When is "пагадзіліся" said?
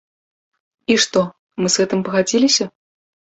2.07-2.67